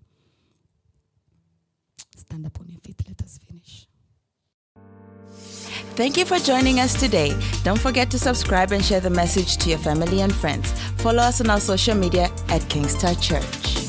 [2.29, 3.01] Stand your feet.
[3.07, 3.87] Let us finish.
[5.95, 7.33] Thank you for joining us today.
[7.63, 10.73] Don't forget to subscribe and share the message to your family and friends.
[10.97, 13.86] Follow us on our social media at King's Touch Church.